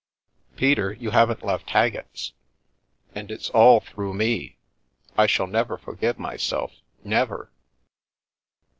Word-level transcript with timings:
"Peter, 0.57 0.91
you 0.93 1.11
haven't 1.11 1.45
left 1.45 1.69
Haggett's? 1.69 2.33
And 3.13 3.29
it's 3.29 3.51
all 3.51 3.79
through 3.81 4.15
me! 4.15 4.57
I 5.15 5.27
shall 5.27 5.45
never 5.45 5.77
forgive 5.77 6.17
myself, 6.17 6.73
never 7.03 7.51